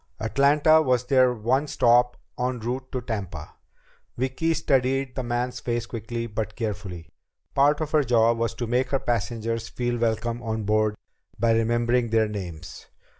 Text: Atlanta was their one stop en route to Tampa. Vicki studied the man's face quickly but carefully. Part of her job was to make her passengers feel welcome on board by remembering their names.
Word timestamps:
Atlanta 0.19 0.81
was 0.81 1.05
their 1.05 1.31
one 1.31 1.67
stop 1.67 2.17
en 2.39 2.57
route 2.57 2.91
to 2.91 3.01
Tampa. 3.01 3.53
Vicki 4.17 4.55
studied 4.55 5.13
the 5.13 5.21
man's 5.21 5.59
face 5.59 5.85
quickly 5.85 6.25
but 6.25 6.55
carefully. 6.55 7.11
Part 7.53 7.81
of 7.81 7.91
her 7.91 8.03
job 8.03 8.39
was 8.39 8.55
to 8.55 8.65
make 8.65 8.89
her 8.89 8.99
passengers 8.99 9.69
feel 9.69 9.99
welcome 9.99 10.41
on 10.41 10.63
board 10.63 10.95
by 11.39 11.51
remembering 11.51 12.09
their 12.09 12.27
names. 12.27 12.87